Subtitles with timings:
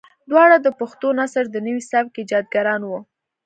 [0.29, 2.99] دواړه د پښتو نثر د نوي سبک ايجادګران وو.